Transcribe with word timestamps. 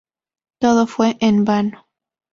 Todo 0.59 0.87
fue 0.87 1.15
en 1.19 1.45
vano. 1.45 1.87